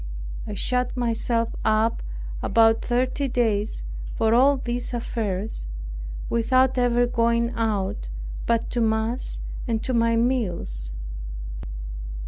I 0.47 0.55
shut 0.55 0.97
myself 0.97 1.49
up 1.63 2.01
about 2.41 2.81
thirty 2.83 3.27
days 3.27 3.83
for 4.15 4.33
all 4.33 4.57
these 4.57 4.95
affairs, 4.95 5.67
without 6.27 6.75
ever 6.79 7.05
going 7.05 7.51
out, 7.51 8.09
but 8.47 8.71
to 8.71 8.81
mass 8.81 9.41
and 9.67 9.83
to 9.83 9.93
my 9.93 10.15
meals. 10.15 10.91